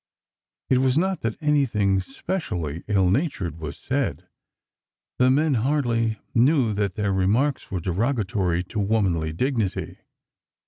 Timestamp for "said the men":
3.77-5.53